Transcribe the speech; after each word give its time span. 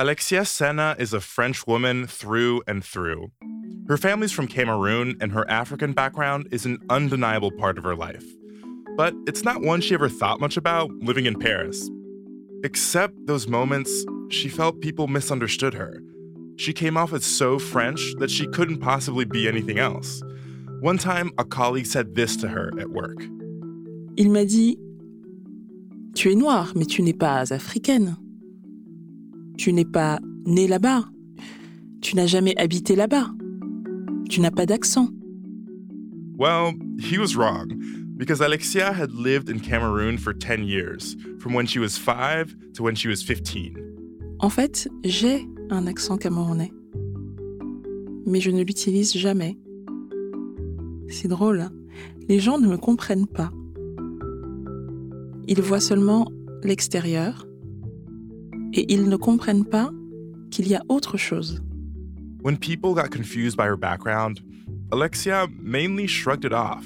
Alexia 0.00 0.46
Senna 0.46 0.96
is 0.98 1.12
a 1.12 1.20
French 1.20 1.66
woman 1.66 2.06
through 2.06 2.62
and 2.66 2.82
through. 2.82 3.32
Her 3.86 3.98
family's 3.98 4.32
from 4.32 4.48
Cameroon, 4.48 5.14
and 5.20 5.30
her 5.32 5.46
African 5.50 5.92
background 5.92 6.48
is 6.50 6.64
an 6.64 6.78
undeniable 6.88 7.50
part 7.50 7.76
of 7.76 7.84
her 7.84 7.94
life. 7.94 8.24
But 8.96 9.12
it's 9.26 9.44
not 9.44 9.60
one 9.60 9.82
she 9.82 9.92
ever 9.92 10.08
thought 10.08 10.40
much 10.40 10.56
about 10.56 10.90
living 11.02 11.26
in 11.26 11.38
Paris. 11.38 11.90
Except 12.64 13.14
those 13.26 13.46
moments, 13.46 14.06
she 14.30 14.48
felt 14.48 14.80
people 14.80 15.06
misunderstood 15.06 15.74
her. 15.74 16.02
She 16.56 16.72
came 16.72 16.96
off 16.96 17.12
as 17.12 17.26
so 17.26 17.58
French 17.58 18.00
that 18.20 18.30
she 18.30 18.46
couldn't 18.46 18.78
possibly 18.78 19.26
be 19.26 19.46
anything 19.46 19.78
else. 19.78 20.22
One 20.80 20.96
time, 20.96 21.30
a 21.36 21.44
colleague 21.44 21.84
said 21.84 22.14
this 22.14 22.36
to 22.36 22.48
her 22.48 22.72
at 22.80 22.88
work. 22.88 23.20
Il 24.16 24.30
m'a 24.30 24.46
dit 24.46 24.78
Tu 26.14 26.30
es 26.30 26.36
noire, 26.36 26.72
mais 26.74 26.86
tu 26.86 27.02
n'es 27.02 27.12
pas 27.12 27.52
africaine. 27.52 28.16
Tu 29.60 29.74
n'es 29.74 29.84
pas 29.84 30.18
née 30.46 30.66
là-bas. 30.66 31.04
Tu 32.00 32.16
n'as 32.16 32.24
jamais 32.24 32.54
habité 32.56 32.96
là-bas. 32.96 33.26
Tu 34.30 34.40
n'as 34.40 34.50
pas 34.50 34.64
d'accent. 34.64 35.10
Well, 36.38 36.72
he 36.98 37.18
was 37.18 37.36
wrong, 37.36 37.68
because 38.16 38.40
Alexia 38.40 38.90
had 38.90 39.12
lived 39.12 39.50
in 39.50 39.58
Cameroon 39.58 40.16
for 40.16 40.32
10 40.32 40.64
years, 40.64 41.14
from 41.38 41.52
when 41.52 41.66
she 41.66 41.78
was 41.78 41.98
5 41.98 42.56
to 42.72 42.82
when 42.82 42.94
she 42.94 43.06
was 43.06 43.22
15. 43.22 43.76
En 44.38 44.48
fait, 44.48 44.88
j'ai 45.04 45.46
un 45.68 45.86
accent 45.86 46.16
camerounais. 46.16 46.72
Mais 48.24 48.40
je 48.40 48.50
ne 48.50 48.62
l'utilise 48.64 49.12
jamais. 49.14 49.58
C'est 51.10 51.28
drôle, 51.28 51.60
hein 51.60 51.72
les 52.30 52.40
gens 52.40 52.56
ne 52.56 52.66
me 52.66 52.78
comprennent 52.78 53.26
pas. 53.26 53.50
Ils 55.48 55.60
voient 55.60 55.80
seulement 55.80 56.32
l'extérieur 56.62 57.46
et 58.72 58.92
ils 58.92 59.08
ne 59.08 59.16
comprennent 59.16 59.64
pas 59.64 59.90
qu'il 60.50 60.68
y 60.68 60.74
a 60.74 60.82
autre 60.88 61.16
chose. 61.16 61.60
When 62.42 62.56
people 62.56 62.94
got 62.94 63.10
confused 63.10 63.56
by 63.56 63.66
her 63.66 63.76
background, 63.76 64.40
Alexia 64.92 65.46
mainly 65.60 66.06
shrugged 66.06 66.44
it 66.44 66.52
off. 66.52 66.84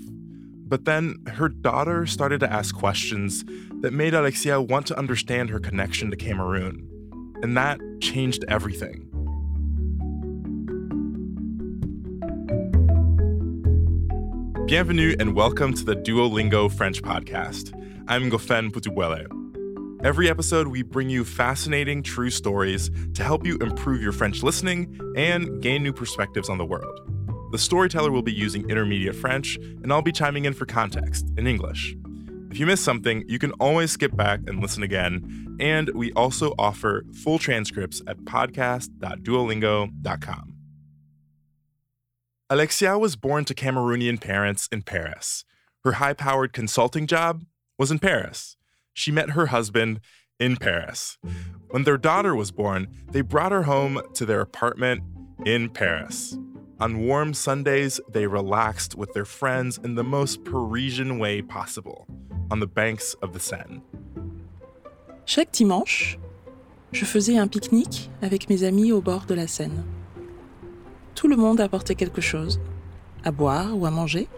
But 0.67 0.85
then 0.85 1.19
her 1.27 1.49
daughter 1.49 2.07
started 2.07 2.41
to 2.41 2.51
ask 2.51 2.75
questions 2.75 3.45
that 3.83 3.93
made 3.93 4.15
Alexia 4.15 4.61
want 4.61 4.87
to 4.87 4.99
understand 4.99 5.51
her 5.51 5.61
connection 5.61 6.11
to 6.11 6.17
Cameroon. 6.17 6.89
And 7.43 7.57
that 7.57 7.79
changed 8.01 8.45
everything. 8.49 9.09
Bienvenue 14.67 15.15
and 15.21 15.37
welcome 15.37 15.75
to 15.75 15.85
the 15.85 15.95
Duolingo 15.95 16.73
French 16.73 17.03
podcast. 17.03 17.73
I'm 18.09 18.31
Gofen 18.31 18.71
Putubuele. 18.73 19.44
Every 20.05 20.29
episode, 20.29 20.69
we 20.69 20.83
bring 20.83 21.09
you 21.09 21.25
fascinating, 21.25 22.03
true 22.03 22.29
stories 22.29 22.91
to 23.15 23.25
help 23.25 23.47
you 23.47 23.57
improve 23.57 24.03
your 24.03 24.13
French 24.13 24.43
listening 24.43 25.01
and 25.17 25.63
gain 25.63 25.83
new 25.83 25.95
perspectives 25.95 26.51
on 26.51 26.59
the 26.59 26.65
world. 26.67 27.01
The 27.53 27.59
storyteller 27.59 28.11
will 28.11 28.21
be 28.21 28.31
using 28.31 28.69
intermediate 28.69 29.17
French, 29.17 29.57
and 29.57 29.91
I'll 29.91 30.03
be 30.03 30.13
chiming 30.13 30.45
in 30.45 30.53
for 30.53 30.67
context 30.67 31.33
in 31.39 31.47
English. 31.47 31.97
If 32.51 32.59
you 32.59 32.67
miss 32.67 32.83
something, 32.83 33.25
you 33.27 33.39
can 33.39 33.53
always 33.53 33.93
skip 33.93 34.15
back 34.15 34.41
and 34.47 34.61
listen 34.61 34.83
again. 34.83 35.57
And 35.59 35.89
we 35.95 36.13
also 36.13 36.53
offer 36.59 37.07
full 37.15 37.39
transcripts 37.39 38.03
at 38.07 38.19
podcast.duolingo.com. 38.19 40.55
Alexia 42.51 42.99
was 42.99 43.17
born 43.17 43.47
to 43.47 43.55
Cameroonian 43.55 44.21
parents 44.21 44.69
in 44.71 44.83
Paris. 44.83 45.47
Her 45.83 45.93
high 45.93 46.13
powered 46.13 46.53
consulting 46.53 47.07
job 47.07 47.47
was 47.79 47.91
in 47.91 48.01
Paris. 48.01 48.59
She 48.95 49.11
met 49.13 49.31
her 49.31 49.47
husband 49.47 50.01
in 50.39 50.57
Paris. 50.57 51.19
When 51.71 51.83
their 51.83 51.99
daughter 51.99 52.35
was 52.35 52.53
born, 52.53 52.89
they 53.11 53.21
brought 53.21 53.53
her 53.53 53.65
home 53.65 54.01
to 54.15 54.25
their 54.25 54.41
apartment 54.41 55.03
in 55.45 55.69
Paris. 55.69 56.39
On 56.81 57.07
warm 57.07 57.35
Sundays, 57.35 58.01
they 58.09 58.27
relaxed 58.27 58.97
with 58.97 59.13
their 59.13 59.25
friends 59.25 59.79
in 59.85 59.97
the 59.97 60.05
most 60.05 60.45
Parisian 60.45 61.19
way 61.19 61.43
possible, 61.43 62.07
on 62.51 62.61
the 62.61 62.67
banks 62.67 63.15
of 63.23 63.33
the 63.33 63.41
Seine. 63.41 63.83
Chaque 65.25 65.53
dimanche, 65.53 66.19
je 66.93 67.05
faisais 67.05 67.39
un 67.39 67.49
pique-nique 67.49 68.11
avec 68.23 68.49
mes 68.49 68.65
amis 68.65 68.93
au 68.93 69.01
bord 69.01 69.27
de 69.27 69.35
la 69.35 69.47
Seine. 69.47 69.85
Tout 71.15 71.29
le 71.29 71.37
monde 71.37 71.61
apportait 71.61 71.95
quelque 71.95 72.21
chose, 72.21 72.61
à 73.25 73.31
boire 73.31 73.77
ou 73.77 73.87
à 73.87 73.91
manger. 73.91 74.29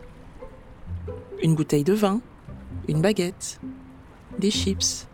Une 1.42 1.54
bouteille 1.54 1.84
de 1.84 1.94
vin, 1.94 2.20
une 2.86 3.00
baguette, 3.00 3.60
des 4.38 4.50
chips, 4.50 5.06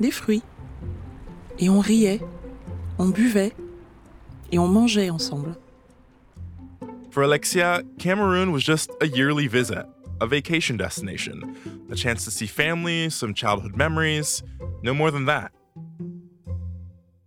des 0.00 0.10
fruits. 0.10 0.42
Et 1.58 1.68
on 1.68 1.80
riait, 1.80 2.20
on 2.98 3.08
buvait 3.08 3.52
et 4.52 4.58
on 4.58 4.68
mangeait 4.68 5.10
ensemble. 5.10 5.56
For 7.10 7.22
Alexia, 7.22 7.82
Cameroon 7.98 8.52
was 8.52 8.60
just 8.60 8.90
a 9.00 9.06
yearly 9.06 9.48
visit, 9.48 9.86
a 10.20 10.26
vacation 10.26 10.76
destination, 10.76 11.54
a 11.90 11.96
chance 11.96 12.24
to 12.24 12.30
see 12.30 12.46
family, 12.46 13.10
some 13.10 13.34
childhood 13.34 13.76
memories, 13.76 14.42
no 14.82 14.94
more 14.94 15.10
than 15.10 15.24
that. 15.26 15.50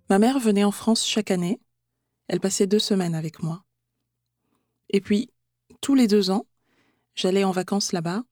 Ma 0.10 0.20
mère 0.20 0.40
venait 0.40 0.64
en 0.64 0.72
France 0.72 1.06
chaque 1.06 1.32
année. 1.32 1.60
Elle 2.28 2.40
passait 2.40 2.68
deux 2.68 2.80
semaines 2.80 3.16
avec 3.16 3.42
moi. 3.42 3.64
Et 4.90 5.02
puis, 5.02 5.30
tous 5.82 5.96
les 5.96 6.08
deux 6.08 6.32
ans, 6.32 6.46
j'allais 7.16 7.44
en 7.44 7.52
vacances 7.52 7.94
là-bas 7.94 8.24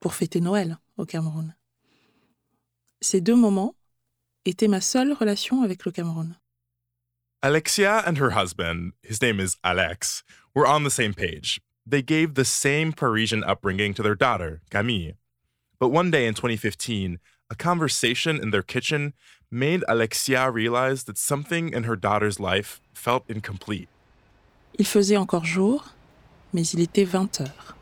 pour 0.00 0.14
fêter 0.14 0.40
Noël 0.40 0.78
au 0.96 1.04
Cameroun. 1.04 1.54
Ces 3.02 3.20
deux 3.20 3.34
moments 3.34 3.74
étaient 4.44 4.68
ma 4.68 4.80
seule 4.80 5.12
relation 5.12 5.62
avec 5.62 5.84
le 5.84 5.90
Cameroun. 5.90 6.36
Alexia 7.42 8.04
and 8.06 8.16
her 8.18 8.30
husband, 8.30 8.92
his 9.02 9.20
name 9.20 9.40
is 9.40 9.56
Alex, 9.64 10.22
were 10.54 10.66
on 10.66 10.84
the 10.84 10.90
same 10.90 11.12
page. 11.12 11.60
They 11.84 12.00
gave 12.00 12.34
the 12.34 12.44
same 12.44 12.92
Parisian 12.92 13.42
upbringing 13.42 13.92
to 13.94 14.02
their 14.04 14.14
daughter, 14.14 14.60
Camille. 14.70 15.14
But 15.80 15.88
one 15.88 16.12
day 16.12 16.28
in 16.28 16.34
2015, 16.34 17.18
a 17.50 17.56
conversation 17.56 18.40
in 18.40 18.52
their 18.52 18.62
kitchen 18.62 19.14
made 19.50 19.82
Alexia 19.88 20.48
realize 20.52 21.02
that 21.04 21.18
something 21.18 21.70
in 21.70 21.82
her 21.82 21.96
daughter's 21.96 22.38
life 22.38 22.80
felt 22.94 23.24
incomplete. 23.28 23.88
Il 24.78 24.86
faisait 24.86 25.18
encore 25.18 25.44
jour, 25.44 25.92
mais 26.52 26.72
il 26.72 26.80
était 26.80 27.04
20 27.04 27.40
heures. 27.40 27.74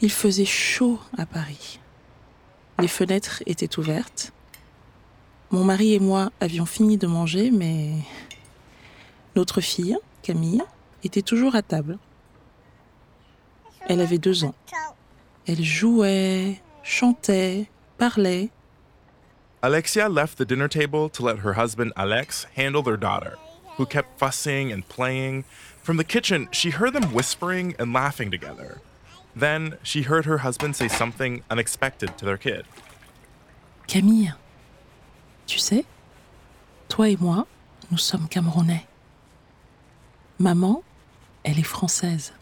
Il 0.00 0.10
faisait 0.10 0.46
chaud 0.46 0.98
à 1.18 1.26
Paris. 1.26 1.78
Les 2.80 2.88
fenêtres 2.88 3.42
étaient 3.44 3.78
ouvertes. 3.78 4.32
Mon 5.50 5.64
mari 5.64 5.94
et 5.94 5.98
moi 5.98 6.30
avions 6.40 6.64
fini 6.64 6.96
de 6.96 7.06
manger, 7.06 7.50
mais 7.50 7.92
notre 9.36 9.60
fille, 9.60 9.98
Camille, 10.22 10.62
était 11.04 11.20
toujours 11.20 11.54
à 11.54 11.62
table. 11.62 11.98
Elle 13.86 14.00
avait 14.00 14.18
deux 14.18 14.44
ans. 14.44 14.54
Elle 15.46 15.62
jouait, 15.62 16.62
chantait, 16.82 17.68
parlait. 17.98 18.48
Alexia 19.62 20.08
left 20.08 20.38
the 20.38 20.46
dinner 20.46 20.68
table 20.68 21.10
to 21.10 21.22
let 21.22 21.40
her 21.44 21.52
husband 21.52 21.92
Alex 21.96 22.46
handle 22.56 22.82
their 22.82 22.96
daughter, 22.96 23.36
who 23.76 23.84
kept 23.84 24.18
fussing 24.18 24.72
and 24.72 24.88
playing. 24.88 25.44
From 25.82 25.98
the 25.98 26.04
kitchen, 26.04 26.48
she 26.50 26.70
heard 26.70 26.94
them 26.94 27.12
whispering 27.12 27.74
and 27.78 27.92
laughing 27.92 28.30
together. 28.30 28.80
Then 29.34 29.76
she 29.82 30.02
heard 30.02 30.26
her 30.26 30.38
husband 30.38 30.76
say 30.76 30.88
something 30.88 31.42
unexpected 31.50 32.18
to 32.18 32.24
their 32.24 32.36
kid. 32.36 32.64
Camille, 33.86 34.34
tu 35.46 35.58
sais, 35.58 35.84
toi 36.88 37.08
et 37.08 37.20
moi, 37.20 37.46
nous 37.90 37.98
sommes 37.98 38.28
camerounais. 38.28 38.86
Maman, 40.38 40.82
elle 41.44 41.58
est 41.58 41.66
française. 41.66 42.32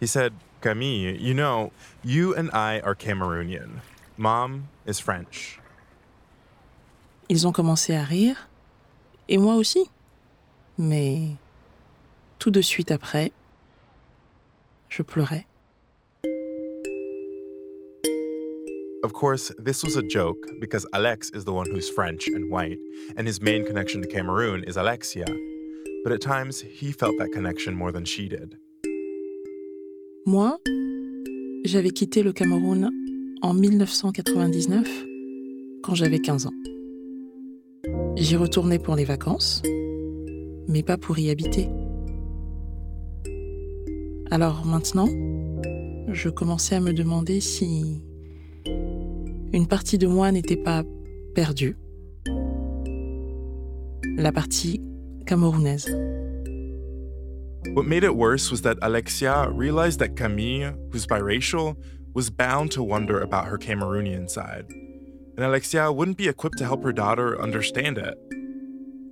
He 0.00 0.06
said, 0.06 0.32
Camille, 0.60 1.16
you 1.20 1.34
know, 1.34 1.72
you 2.04 2.34
and 2.34 2.50
I 2.52 2.80
are 2.80 2.94
Cameroonian. 2.94 3.80
Mom 4.16 4.68
is 4.86 5.00
French. 5.00 5.60
Ils 7.28 7.46
ont 7.46 7.52
commencé 7.52 7.94
à 7.94 8.04
rire, 8.04 8.48
et 9.28 9.38
moi 9.38 9.54
aussi. 9.54 9.90
Mais 10.78 11.36
tout 12.38 12.50
de 12.50 12.60
suite 12.60 12.90
après, 12.90 13.32
je 14.88 15.02
pleurais. 15.02 15.46
Of 19.04 19.12
course, 19.12 19.52
this 19.58 19.84
was 19.84 19.94
a 19.94 20.02
joke 20.02 20.44
because 20.60 20.84
Alex 20.92 21.30
is 21.30 21.44
the 21.44 21.52
one 21.52 21.70
who's 21.70 21.88
French 21.88 22.26
and 22.26 22.50
white, 22.50 22.80
and 23.16 23.28
his 23.28 23.40
main 23.40 23.64
connection 23.64 24.02
to 24.02 24.08
Cameroon 24.08 24.64
is 24.64 24.76
Alexia. 24.76 25.26
But 26.02 26.12
at 26.12 26.20
times, 26.20 26.60
he 26.60 26.90
felt 26.90 27.16
that 27.18 27.30
connection 27.32 27.76
more 27.76 27.92
than 27.92 28.04
she 28.04 28.28
did. 28.28 28.56
Moi, 30.26 30.58
j'avais 31.64 31.90
quitté 31.90 32.24
le 32.24 32.32
Cameroun 32.32 32.90
en 33.40 33.54
1999, 33.54 34.88
quand 35.84 35.94
j'avais 35.94 36.18
15 36.18 36.46
ans. 36.46 36.54
J'y 38.16 38.34
retournais 38.34 38.80
pour 38.80 38.96
les 38.96 39.04
vacances, 39.04 39.62
mais 40.66 40.82
pas 40.82 40.96
pour 40.96 41.20
y 41.20 41.30
habiter. 41.30 41.68
Alors 44.32 44.66
maintenant, 44.66 45.08
je 46.12 46.28
commençais 46.28 46.74
à 46.74 46.80
me 46.80 46.92
demander 46.92 47.40
si 47.40 48.02
une 49.52 49.66
partie 49.66 49.98
de 49.98 50.06
moi 50.06 50.32
n'était 50.32 50.56
pas 50.56 50.82
perdue. 51.34 51.76
la 54.18 54.32
partie 54.32 54.80
camerounaise. 55.26 55.88
What 57.74 57.86
made 57.86 58.02
it 58.02 58.16
worse 58.16 58.50
was 58.50 58.62
that 58.62 58.76
Alexia 58.82 59.48
realized 59.50 60.00
that 60.00 60.16
Camille, 60.16 60.74
who's 60.90 61.06
biracial, 61.06 61.76
was 62.14 62.28
bound 62.28 62.72
to 62.72 62.82
wonder 62.82 63.20
about 63.20 63.46
her 63.46 63.58
Cameroonian 63.58 64.28
side. 64.28 64.66
And 65.36 65.44
Alexia 65.44 65.92
wouldn't 65.92 66.16
be 66.16 66.26
equipped 66.26 66.58
to 66.58 66.64
help 66.64 66.82
her 66.82 66.92
daughter 66.92 67.40
understand 67.40 67.96
it. 67.98 68.14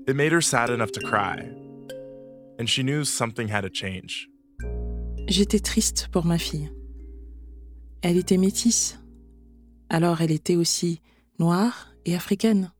It 0.08 0.16
made 0.16 0.32
her 0.32 0.40
sad 0.40 0.70
enough 0.70 0.90
to 0.92 1.00
cry. 1.00 1.48
And 2.58 2.68
she 2.68 2.82
knew 2.82 3.04
something 3.04 3.48
had 3.48 3.62
to 3.62 3.70
change. 3.70 4.28
J'étais 5.28 5.60
triste 5.60 6.08
pour 6.10 6.24
ma 6.24 6.38
fille. 6.38 6.70
Elle 8.02 8.16
était 8.18 8.38
métisse. 8.38 8.96
Alors 9.88 10.20
elle 10.20 10.32
était 10.32 10.56
aussi 10.56 11.00
noire 11.38 11.92
et 12.04 12.14
africaine. 12.14 12.72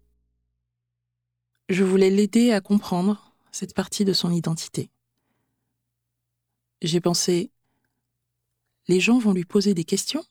Je 1.69 1.85
voulais 1.85 2.11
l'aider 2.11 2.53
à 2.53 2.61
comprendre 2.61 3.35
cette 3.53 3.75
partie 3.75 4.05
de 4.05 4.13
son 4.13 4.31
identité. 4.31 4.91
J'ai 6.83 7.01
pensé, 7.01 7.51
les 8.89 9.01
gens 9.01 9.19
vont 9.19 9.33
lui 9.33 9.45
poser 9.45 9.75
des 9.75 9.85
questions 9.85 10.25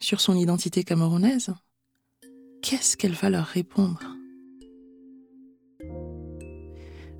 sur 0.00 0.20
son 0.20 0.34
identité 0.34 0.82
camerounaise. 0.82 1.54
Qu'est-ce 2.62 2.96
qu'elle 2.96 3.12
va 3.12 3.30
leur 3.30 3.46
répondre? 3.46 4.16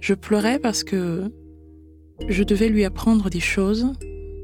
Je 0.00 0.14
pleurais 0.14 0.58
parce 0.58 0.82
que 0.82 1.30
je 2.28 2.42
devais 2.42 2.68
lui 2.68 2.84
apprendre 2.84 3.30
des 3.30 3.40
choses 3.40 3.92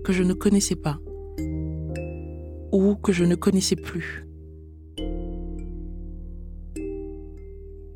que 0.05 0.12
je 0.12 0.23
ne 0.23 0.34
connaissais 0.34 0.76
pas 0.76 0.99
ou 2.76 2.96
que 2.96 3.12
je 3.12 3.25
ne 3.25 3.34
connaissais 3.34 3.76
plus. 3.76 4.25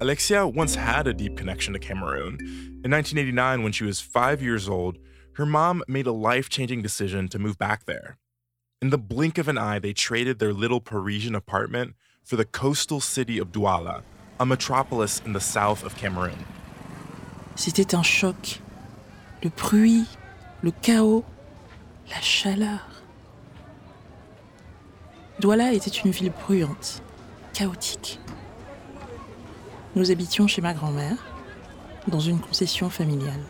Alexia 0.00 0.46
once 0.46 0.74
had 0.76 1.06
a 1.06 1.12
deep 1.12 1.36
connection 1.36 1.74
to 1.74 1.78
Cameroon. 1.78 2.38
In 2.82 2.90
1989, 2.90 3.62
when 3.62 3.72
she 3.72 3.84
was 3.84 4.00
five 4.00 4.40
years 4.40 4.66
old, 4.66 4.96
her 5.34 5.44
mom 5.44 5.82
made 5.86 6.06
a 6.06 6.12
life 6.12 6.48
changing 6.48 6.80
decision 6.80 7.28
to 7.28 7.38
move 7.38 7.58
back 7.58 7.84
there. 7.84 8.16
In 8.80 8.88
the 8.88 8.96
blink 8.96 9.36
of 9.36 9.46
an 9.46 9.58
eye, 9.58 9.78
they 9.78 9.92
traded 9.92 10.38
their 10.38 10.54
little 10.54 10.80
Parisian 10.80 11.34
apartment 11.34 11.94
for 12.24 12.36
the 12.36 12.46
coastal 12.46 13.00
city 13.00 13.38
of 13.38 13.52
Douala, 13.52 14.02
a 14.38 14.46
metropolis 14.46 15.20
in 15.26 15.34
the 15.34 15.40
south 15.40 15.84
of 15.84 15.94
Cameroon. 15.96 16.46
C'était 17.56 17.94
un 17.94 18.02
choc. 18.02 18.60
Le 19.42 19.50
bruit, 19.50 20.06
le 20.62 20.72
chaos, 20.80 21.24
la 22.08 22.20
chaleur. 22.20 22.89
Douala 25.40 25.72
était 25.72 25.88
une 25.88 26.10
ville 26.10 26.32
bruyante, 26.32 27.02
chaotique. 27.54 28.20
Nous 29.96 30.10
habitions 30.10 30.46
chez 30.46 30.60
ma 30.60 30.74
grand-mère, 30.74 31.16
dans 32.08 32.20
une 32.20 32.38
concession 32.38 32.90
familiale. 32.90 33.42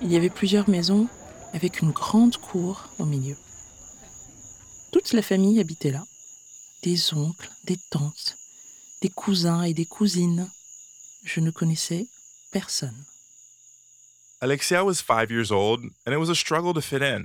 Il 0.00 0.10
y 0.10 0.16
avait 0.16 0.30
plusieurs 0.30 0.70
maisons 0.70 1.08
avec 1.52 1.82
une 1.82 1.90
grande 1.90 2.38
cour 2.38 2.88
au 2.98 3.04
milieu. 3.04 3.36
Toute 4.92 5.12
la 5.12 5.20
famille 5.20 5.60
habitait 5.60 5.90
là. 5.90 6.04
Des 6.84 7.12
oncles, 7.12 7.50
des 7.64 7.76
tantes, 7.90 8.38
des 9.02 9.10
cousins 9.10 9.64
et 9.64 9.74
des 9.74 9.84
cousines. 9.84 10.48
Je 11.22 11.40
ne 11.40 11.50
connaissais 11.50 12.06
personne. 12.50 12.96
Alexia 14.40 14.86
was 14.86 15.02
five 15.02 15.30
years 15.30 15.52
old, 15.52 15.84
and 16.06 16.14
it 16.14 16.18
was 16.18 16.30
a 16.30 16.34
struggle 16.34 16.72
to 16.72 16.80
fit 16.80 17.02
in. 17.02 17.24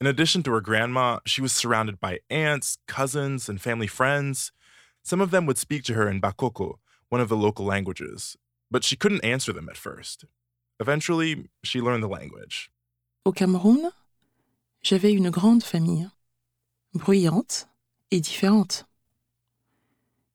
In 0.00 0.06
addition 0.06 0.44
to 0.44 0.52
her 0.52 0.60
grandma, 0.60 1.18
she 1.26 1.42
was 1.42 1.52
surrounded 1.52 1.98
by 1.98 2.20
aunts, 2.30 2.78
cousins, 2.86 3.48
and 3.48 3.60
family 3.60 3.88
friends. 3.88 4.52
Some 5.02 5.20
of 5.20 5.32
them 5.32 5.44
would 5.46 5.58
speak 5.58 5.82
to 5.84 5.94
her 5.94 6.08
in 6.08 6.20
Bakoko, 6.20 6.78
one 7.08 7.20
of 7.20 7.28
the 7.28 7.36
local 7.36 7.66
languages, 7.66 8.36
but 8.70 8.84
she 8.84 8.96
couldn't 8.96 9.24
answer 9.24 9.52
them 9.52 9.68
at 9.68 9.76
first. 9.76 10.24
Eventually, 10.78 11.48
she 11.64 11.80
learned 11.80 12.04
the 12.04 12.08
language. 12.08 12.70
Au 13.24 13.32
Cameroun, 13.32 13.90
j'avais 14.82 15.12
une 15.12 15.30
grande 15.30 15.64
famille, 15.64 16.08
bruyante 16.94 17.66
et 18.12 18.20
différente. 18.20 18.84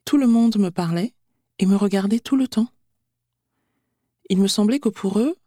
Tout 0.06 0.18
le 0.18 0.28
monde 0.28 0.58
me 0.58 0.72
parlait 0.72 1.14
et 1.60 1.66
me 1.66 1.78
regardait 1.78 2.20
tout 2.20 2.36
le 2.36 2.50
temps. 2.50 2.68
Il 4.30 4.40
me 4.40 4.48
semblait 4.48 4.80
que 4.80 4.90
pour 4.90 5.20
eux, 5.20 5.38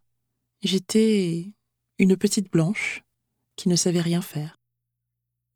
j'étais 0.63 1.53
une 1.99 2.17
petite 2.17 2.51
blanche 2.51 3.03
qui 3.57 3.69
ne 3.69 3.77
savait 3.77 4.01
rien 4.01 4.23
faire. 4.23 4.57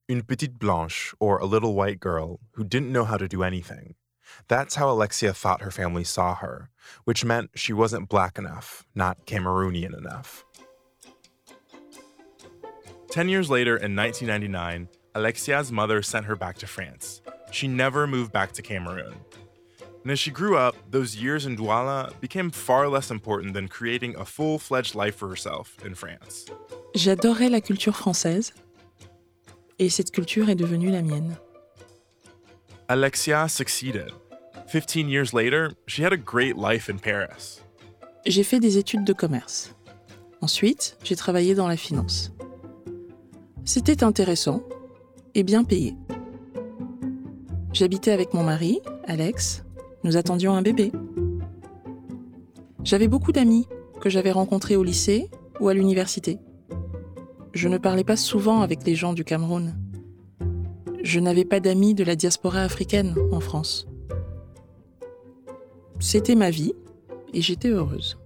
Une 0.08 0.22
petite 0.22 0.58
blanche, 0.58 1.14
or 1.20 1.38
a 1.38 1.46
little 1.46 1.74
white 1.74 2.00
girl, 2.00 2.40
who 2.54 2.64
didn't 2.64 2.92
know 2.92 3.04
how 3.04 3.16
to 3.16 3.28
do 3.28 3.42
anything. 3.42 3.94
That's 4.48 4.74
how 4.74 4.90
Alexia 4.90 5.32
thought 5.32 5.62
her 5.62 5.70
family 5.70 6.04
saw 6.04 6.34
her, 6.36 6.70
which 7.04 7.24
meant 7.24 7.50
she 7.54 7.72
wasn't 7.72 8.08
black 8.08 8.38
enough, 8.38 8.84
not 8.94 9.26
Cameroonian 9.26 9.96
enough. 9.96 10.44
Ten 13.10 13.28
years 13.28 13.50
later, 13.50 13.76
in 13.76 13.96
1999, 13.96 14.88
Alexia's 15.14 15.72
mother 15.72 16.02
sent 16.02 16.26
her 16.26 16.36
back 16.36 16.58
to 16.58 16.66
France. 16.66 17.22
She 17.50 17.66
never 17.66 18.06
moved 18.06 18.32
back 18.32 18.52
to 18.52 18.62
Cameroon. 18.62 19.14
And 20.02 20.10
as 20.10 20.18
she 20.18 20.30
grew 20.30 20.56
up, 20.56 20.76
those 20.90 21.14
years 21.14 21.44
in 21.44 21.56
Douala 21.56 22.12
became 22.20 22.50
far 22.50 22.88
less 22.88 23.10
important 23.10 23.52
than 23.52 23.68
creating 23.68 24.16
a 24.16 24.24
full 24.24 24.58
fledged 24.58 24.94
life 24.94 25.16
for 25.16 25.28
herself 25.28 25.76
in 25.84 25.94
France. 25.94 26.46
J'adorais 26.94 27.50
la 27.50 27.60
culture 27.60 27.96
française 27.96 28.52
et 29.78 29.90
cette 29.90 30.10
culture 30.10 30.48
est 30.48 30.54
devenue 30.54 30.90
la 30.90 31.02
mienne. 31.02 31.36
Alexia 32.88 33.46
succeeded. 33.48 34.10
15 34.68 35.08
years 35.08 35.32
later, 35.34 35.72
she 35.86 36.02
had 36.02 36.12
a 36.12 36.16
great 36.16 36.56
life 36.56 36.88
in 36.88 36.98
Paris. 36.98 37.60
J'ai 38.26 38.42
fait 38.42 38.60
des 38.60 38.78
études 38.78 39.04
de 39.04 39.12
commerce. 39.12 39.74
Ensuite, 40.40 40.96
j'ai 41.02 41.16
travaillé 41.16 41.54
dans 41.54 41.68
la 41.68 41.76
finance. 41.76 42.32
C'était 43.64 44.02
intéressant 44.02 44.62
et 45.34 45.42
bien 45.42 45.64
payé. 45.64 45.94
J'habitais 47.72 48.10
avec 48.10 48.34
mon 48.34 48.42
mari, 48.42 48.80
Alex. 49.06 49.62
Nous 50.02 50.16
attendions 50.16 50.54
un 50.54 50.62
bébé. 50.62 50.92
J'avais 52.84 53.08
beaucoup 53.08 53.32
d'amis 53.32 53.66
que 54.00 54.08
j'avais 54.08 54.30
rencontrés 54.30 54.76
au 54.76 54.82
lycée 54.82 55.30
ou 55.60 55.68
à 55.68 55.74
l'université. 55.74 56.38
Je 57.52 57.68
ne 57.68 57.78
parlais 57.78 58.04
pas 58.04 58.16
souvent 58.16 58.62
avec 58.62 58.84
les 58.84 58.94
gens 58.94 59.12
du 59.12 59.24
Cameroun. 59.24 59.74
Je 61.02 61.20
n'avais 61.20 61.44
pas 61.44 61.60
d'amis 61.60 61.94
de 61.94 62.04
la 62.04 62.16
diaspora 62.16 62.60
africaine 62.60 63.14
en 63.32 63.40
France. 63.40 63.86
C'était 65.98 66.34
ma 66.34 66.50
vie 66.50 66.72
et 67.34 67.42
j'étais 67.42 67.68
heureuse. 67.68 68.16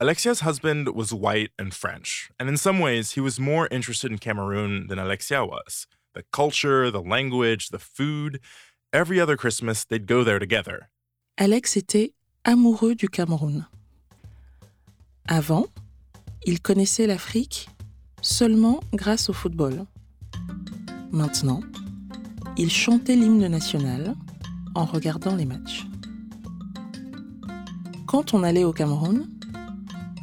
Alexia's 0.00 0.40
husband 0.40 0.88
was 0.94 1.12
white 1.12 1.52
and 1.58 1.74
French, 1.74 2.30
and 2.40 2.48
in 2.48 2.56
some 2.56 2.80
ways, 2.80 3.12
he 3.12 3.20
was 3.20 3.38
more 3.38 3.68
interested 3.70 4.10
in 4.10 4.16
Cameroon 4.16 4.86
than 4.88 4.98
Alexia 4.98 5.44
was. 5.44 5.86
The 6.14 6.22
culture, 6.32 6.90
the 6.90 7.02
language, 7.02 7.68
the 7.68 7.78
food. 7.78 8.40
Every 8.92 9.20
other 9.20 9.36
Christmas, 9.36 9.84
they'd 9.84 10.04
go 10.04 10.24
there 10.24 10.40
together. 10.40 10.88
Alex 11.38 11.76
était 11.76 12.12
amoureux 12.44 12.96
du 12.96 13.08
Cameroun. 13.08 13.68
Avant, 15.28 15.66
il 16.44 16.60
connaissait 16.60 17.06
l'Afrique 17.06 17.68
seulement 18.20 18.80
grâce 18.92 19.30
au 19.30 19.32
football. 19.32 19.86
Maintenant, 21.12 21.60
il 22.56 22.68
chantait 22.68 23.14
l'hymne 23.14 23.46
national 23.46 24.16
en 24.74 24.86
regardant 24.86 25.36
les 25.36 25.46
matchs. 25.46 25.86
Quand 28.08 28.34
on 28.34 28.42
allait 28.42 28.64
au 28.64 28.72
Cameroun, 28.72 29.30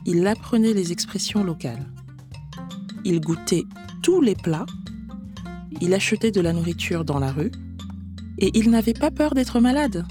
il 0.06 0.28
apprenait 0.28 0.74
les 0.74 0.92
expressions 0.92 1.42
locales. 1.42 1.88
Il 3.06 3.22
goûtait 3.22 3.64
tous 4.04 4.20
les 4.20 4.36
plats, 4.36 4.66
il 5.80 5.94
achetait 5.94 6.32
de 6.32 6.42
la 6.42 6.52
nourriture 6.52 7.06
dans 7.06 7.20
la 7.20 7.32
rue 7.32 7.52
et 8.38 8.58
il 8.58 8.70
n'avait 8.70 8.94
pas 8.94 9.12
peur 9.12 9.34
d'être 9.34 9.60
malade. 9.60 10.06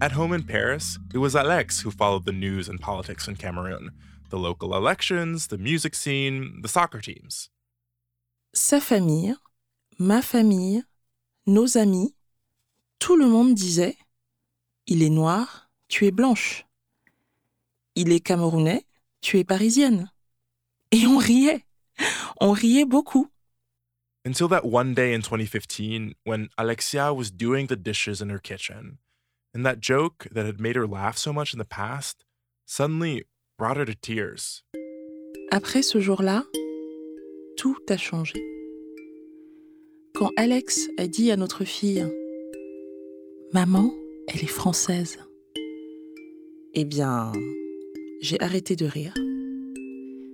At 0.00 0.12
home 0.12 0.32
in 0.32 0.42
Paris, 0.42 0.98
it 1.12 1.18
was 1.18 1.34
Alex 1.34 1.82
who 1.84 1.90
followed 1.90 2.24
the 2.24 2.32
news 2.32 2.68
and 2.68 2.78
politics 2.78 3.26
in 3.28 3.34
Cameroon 3.34 3.90
the 4.30 4.38
local 4.38 4.74
elections, 4.74 5.48
the 5.48 5.58
music 5.58 5.94
scene, 5.94 6.60
the 6.62 6.68
soccer 6.68 7.00
teams. 7.00 7.50
Sa 8.52 8.80
famille, 8.80 9.34
ma 9.98 10.22
famille, 10.22 10.84
nos 11.46 11.76
amis, 11.76 12.14
tout 12.98 13.16
le 13.16 13.26
monde 13.26 13.54
disait 13.54 13.96
Il 14.86 15.02
est 15.02 15.10
noir, 15.10 15.70
tu 15.88 16.06
es 16.06 16.10
blanche. 16.10 16.66
Il 17.94 18.12
est 18.12 18.20
camerounais, 18.20 18.86
tu 19.20 19.38
es 19.38 19.44
parisienne. 19.44 20.10
Et 20.92 21.06
on 21.06 21.18
riait. 21.18 21.64
On 22.40 22.52
riait 22.52 22.84
beaucoup. 22.84 23.28
Until 24.24 24.48
that 24.48 24.64
one 24.64 24.94
day 24.94 25.14
in 25.14 25.22
2015 25.22 26.14
when 26.24 26.48
Alexia 26.58 27.14
was 27.14 27.30
doing 27.30 27.66
the 27.66 27.76
dishes 27.76 28.20
in 28.20 28.28
her 28.30 28.38
kitchen, 28.38 28.98
and 29.54 29.64
that 29.64 29.80
joke 29.80 30.26
that 30.30 30.46
had 30.46 30.60
made 30.60 30.76
her 30.76 30.86
laugh 30.86 31.16
so 31.16 31.32
much 31.32 31.52
in 31.52 31.58
the 31.58 31.64
past 31.64 32.24
suddenly 32.66 33.24
brought 33.58 33.76
her 33.76 33.84
to 33.84 33.94
tears. 33.94 34.62
Après 35.50 35.82
ce 35.82 35.98
jour-là, 35.98 36.44
tout 37.56 37.78
a 37.88 37.96
changé. 37.96 38.38
Quand 40.14 40.30
Alex 40.36 40.88
a 40.98 41.06
dit 41.06 41.30
à 41.30 41.36
notre 41.36 41.64
fille 41.64 42.06
Maman, 43.54 43.90
Elle 44.30 44.44
est 44.44 44.46
française. 44.46 45.18
Eh 46.74 46.84
bien, 46.84 47.32
j'ai 48.20 48.38
arrêté 48.40 48.76
de 48.76 48.84
rire. 48.84 49.14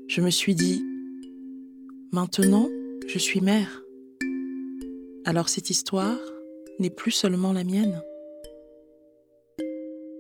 Je 0.09 0.21
me 0.21 0.31
suis 0.31 0.57
dit, 0.57 0.83
maintenant, 2.13 2.69
je 3.07 3.19
suis 3.19 3.41
mère. 3.41 3.83
Alors 5.25 5.49
cette 5.49 5.71
histoire 5.71 6.19
n'est 6.79 6.91
plus 6.91 7.13
seulement 7.13 7.53
la 7.53 7.65
mienne. 7.65 8.01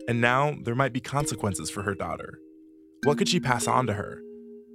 And 0.08 0.20
now 0.20 0.54
there 0.64 0.74
might 0.74 0.92
be 0.92 1.00
consequences 1.00 1.70
for 1.70 1.82
her 1.82 1.94
daughter. 1.94 2.38
What 3.04 3.16
could 3.16 3.28
she 3.28 3.40
pass 3.40 3.66
on 3.66 3.86
to 3.86 3.94
her? 3.94 4.20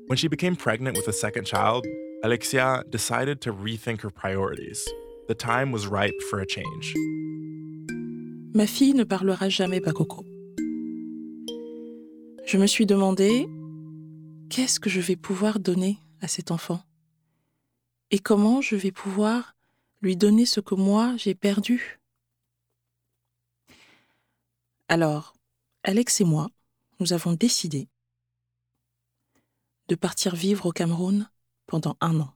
When 0.07 0.17
she 0.17 0.27
became 0.27 0.55
pregnant 0.55 0.97
with 0.97 1.07
a 1.07 1.13
second 1.13 1.45
child, 1.45 1.85
Alexia 2.23 2.83
decided 2.89 3.41
to 3.41 3.53
rethink 3.53 4.01
her 4.01 4.09
priorities. 4.09 4.83
The 5.27 5.35
time 5.35 5.71
was 5.71 5.87
ripe 5.87 6.19
for 6.29 6.39
a 6.39 6.45
change. 6.45 6.93
Ma 8.55 8.65
fille 8.65 8.93
ne 8.93 9.03
parlera 9.03 9.49
jamais 9.49 9.79
Bakoko. 9.79 10.25
Je 12.45 12.57
me 12.57 12.65
suis 12.65 12.87
demandé 12.87 13.47
qu'est-ce 14.49 14.79
que 14.79 14.89
je 14.89 14.99
vais 14.99 15.15
pouvoir 15.15 15.59
donner 15.59 15.99
à 16.21 16.27
cet 16.27 16.49
enfant? 16.49 16.81
Et 18.11 18.19
comment 18.19 18.61
je 18.61 18.75
vais 18.75 18.91
pouvoir 18.91 19.55
lui 20.01 20.15
donner 20.15 20.45
ce 20.45 20.59
que 20.59 20.75
moi 20.75 21.13
j'ai 21.17 21.35
perdu? 21.35 21.99
Alors, 24.87 25.35
Alex 25.83 26.21
et 26.21 26.23
moi, 26.23 26.49
nous 26.99 27.13
avons 27.13 27.33
décidé 27.33 27.87
de 29.87 29.95
partir 29.95 30.35
vivre 30.35 30.65
au 30.65 30.71
Cameroun 30.71 31.29
pendant 31.67 31.95
un 32.01 32.19
an. 32.19 32.33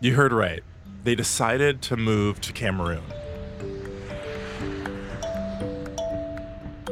You 0.00 0.14
heard 0.14 0.32
right. 0.32 0.62
They 1.04 1.14
decided 1.14 1.80
to 1.82 1.96
move 1.96 2.40
to 2.40 2.52
Cameroon. 2.52 3.02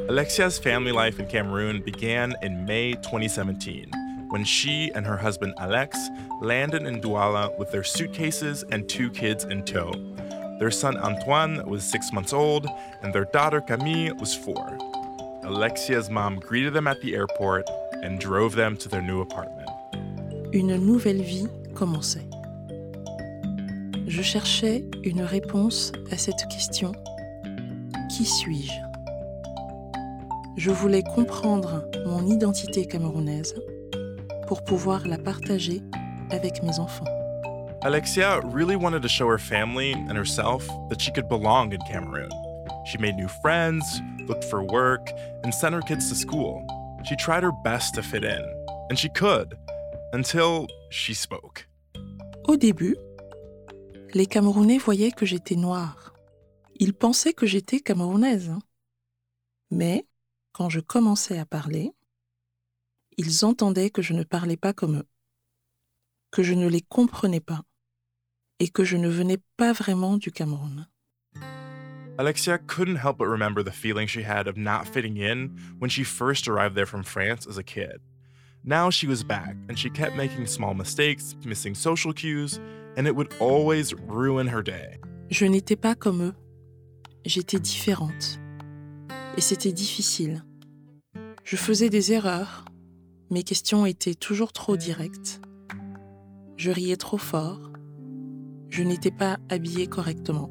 Alexia's 0.09 0.59
family 0.59 0.92
life 0.92 1.18
in 1.18 1.26
Cameroon 1.26 1.83
began 1.83 2.35
in 2.42 2.64
May 2.66 2.94
2017 3.02 4.03
when 4.35 4.43
she 4.43 4.91
and 4.97 5.07
her 5.07 5.17
husband 5.17 5.55
Alex 5.59 5.97
landed 6.41 6.83
in 6.83 7.00
Douala 7.00 7.57
with 7.57 7.71
their 7.71 7.85
suitcases 7.85 8.64
and 8.73 8.88
two 8.88 9.09
kids 9.12 9.45
in 9.45 9.64
tow. 9.64 9.93
Their 10.59 10.73
son 10.73 10.97
Antoine 10.97 11.64
was 11.69 11.85
six 11.85 12.12
months 12.12 12.33
old, 12.33 12.67
and 13.03 13.14
their 13.14 13.26
daughter 13.26 13.61
Camille 13.61 14.12
was 14.17 14.35
four. 14.35 14.76
Alexia's 15.45 16.11
mom 16.11 16.41
greeted 16.41 16.75
them 16.75 16.88
at 16.88 17.00
the 17.00 17.14
airport 17.14 17.64
and 18.03 18.19
drove 18.19 18.57
them 18.57 18.76
to 18.79 18.88
their 18.88 19.03
new 19.03 19.21
apartment. 19.21 19.71
Une 20.53 20.76
nouvelle 20.85 21.23
vie 21.23 21.47
commençait. 21.73 22.29
Je 24.09 24.21
cherchais 24.21 24.85
une 25.05 25.23
réponse 25.23 25.93
à 26.11 26.17
cette 26.17 26.49
question. 26.49 26.91
Qui 28.11 28.25
suis-je 28.25 28.73
Je 30.57 30.73
voulais 30.73 31.05
comprendre 31.05 31.88
mon 32.05 32.26
identité 32.26 32.87
camerounaise 32.87 33.55
pour 34.47 34.63
pouvoir 34.65 35.07
la 35.07 35.19
partager 35.19 35.83
avec 36.31 36.63
mes 36.63 36.79
enfants. 36.79 37.07
Alexia 37.83 38.41
really 38.45 38.77
wanted 38.77 39.03
to 39.03 39.09
show 39.09 39.29
her 39.29 39.39
family 39.39 39.93
and 39.93 40.17
herself 40.17 40.67
that 40.89 41.01
she 41.01 41.13
could 41.13 41.29
belong 41.29 41.73
in 41.73 41.81
Cameroon. 41.83 42.31
She 42.87 42.99
made 42.99 43.15
new 43.17 43.29
friends, 43.43 43.85
looked 44.27 44.45
for 44.45 44.63
work, 44.63 45.11
and 45.43 45.53
sent 45.53 45.75
her 45.75 45.83
kids 45.83 46.09
to 46.09 46.15
school. 46.15 46.67
She 47.05 47.17
tried 47.17 47.43
her 47.43 47.53
best 47.53 47.95
to 47.95 48.03
fit 48.03 48.25
in, 48.25 48.43
and 48.89 48.99
she 48.99 49.11
could, 49.11 49.55
until 50.13 50.67
she 50.91 51.13
spoke. 51.13 51.67
Au 52.47 52.57
début, 52.57 52.97
les 54.15 54.27
Camerounais 54.27 54.79
voyaient 54.79 55.13
que 55.13 55.27
j'étais 55.27 55.57
noire. 55.57 56.15
Ils 56.77 56.95
pensaient 56.95 57.35
que 57.35 57.47
j'étais 57.47 57.81
camerounaise. 57.81 58.53
Mais, 59.71 60.07
quand 60.53 60.71
je 60.71 60.81
commençais 60.81 61.39
à 61.39 61.45
parler, 61.45 61.93
ils 63.16 63.44
entendaient 63.44 63.90
que 63.90 64.02
je 64.02 64.12
ne 64.12 64.25
parlais 64.25 64.56
pas 64.56 64.73
comme 64.73 64.99
eux, 64.99 65.06
que 66.30 66.42
je 66.42 66.54
ne 66.54 66.68
les 66.68 66.83
comprenais 66.83 67.40
pas 67.40 67.62
et 68.61 68.68
que 68.68 68.85
je 68.85 68.97
ne 68.97 69.09
venais 69.09 69.38
pas 69.56 69.73
vraiment 69.73 70.16
du 70.16 70.30
Cameroun. 70.30 70.87
Alexia 72.16 72.59
couldn't 72.59 72.97
help 72.97 73.18
but 73.18 73.26
remember 73.26 73.62
the 73.62 73.73
feeling 73.73 74.06
she 74.06 74.23
had 74.23 74.47
of 74.47 74.56
not 74.56 74.87
fitting 74.87 75.16
in 75.16 75.50
when 75.80 75.90
she 75.90 76.04
first 76.04 76.47
arrived 76.47 76.76
there 76.76 76.87
from 76.87 77.02
France 77.02 77.47
as 77.49 77.59
a 77.59 77.64
kid. 77.64 78.00
Now 78.62 78.88
she 78.88 79.06
was 79.06 79.25
back, 79.25 79.56
and 79.68 79.76
she 79.76 79.90
kept 79.90 80.16
making 80.16 80.47
small 80.47 80.75
mistakes, 80.75 81.35
missing 81.44 81.75
social 81.75 82.12
cues, 82.12 82.61
and 82.97 83.06
it 83.06 83.14
would 83.14 83.35
always 83.40 83.92
ruin 83.92 84.47
her 84.47 84.62
day. 84.62 84.99
Je 85.28 85.44
n'étais 85.47 85.76
pas 85.76 85.94
comme 85.94 86.23
eux. 86.23 86.35
J'étais 87.26 87.59
différente. 87.59 88.38
Et 89.37 89.40
c'était 89.40 89.73
difficile. 89.73 90.44
Je 91.42 91.56
faisais 91.56 91.90
des 91.90 92.12
erreurs. 92.12 92.63
Mes 93.31 93.43
questions 93.43 93.87
étaient 93.87 94.14
toujours 94.14 94.52
trop 94.52 94.76
directes. 94.76 95.40
Je 96.57 96.71
riais 96.71 96.97
trop 96.97 97.19
fort. 97.19 97.73
Je 98.69 98.83
n'étais 98.83 99.11
pas 99.11 99.38
habillée 99.49 99.87
correctement. 99.87 100.50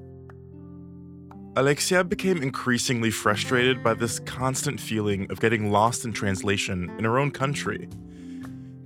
Alexia 1.56 2.04
became 2.04 2.42
increasingly 2.42 3.12
frustrated 3.12 3.84
by 3.84 3.94
this 3.94 4.20
constant 4.22 4.80
feeling 4.80 5.28
of 5.30 5.40
getting 5.40 5.72
lost 5.72 6.04
in 6.04 6.12
translation 6.12 6.90
in 6.98 7.06
her 7.06 7.20
own 7.20 7.30
country. 7.30 7.88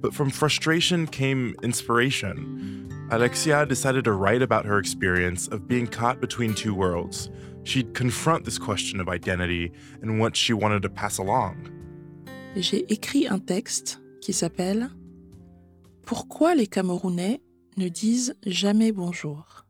But 0.02 0.14
from 0.14 0.30
frustration 0.32 1.08
came 1.08 1.56
inspiration. 1.64 2.90
Alexia 3.10 3.66
decided 3.66 4.04
to 4.04 4.12
write 4.12 4.42
about 4.42 4.66
her 4.66 4.80
experience 4.80 5.48
of 5.48 5.66
being 5.66 5.88
caught 5.88 6.20
between 6.20 6.54
two 6.54 6.76
worlds. 6.76 7.30
She'd 7.64 7.94
confront 7.94 8.44
this 8.44 8.58
question 8.58 9.00
of 9.00 9.08
identity 9.08 9.72
and 10.02 10.20
what 10.20 10.36
she 10.36 10.52
wanted 10.52 10.82
to 10.82 10.90
pass 10.90 11.18
along. 11.18 11.77
J'ai 12.60 12.92
écrit 12.92 13.28
un 13.28 13.38
texte 13.38 14.02
qui 14.20 14.34
s'appelle 14.34 14.90
Pourquoi 16.08 16.56
les 16.56 16.66
Camerounais 16.66 17.40
ne 17.78 17.88
disent 17.88 18.36
jamais 18.48 18.92
bonjour? 18.92 19.68